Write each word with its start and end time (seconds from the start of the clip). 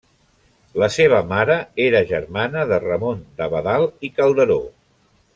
La 0.83 0.87
seva 0.95 1.17
mare 1.33 1.57
era 1.83 2.01
germana 2.13 2.63
de 2.71 2.79
Ramon 2.85 3.21
d'Abadal 3.41 3.85
i 4.09 4.15
Calderó. 4.21 4.57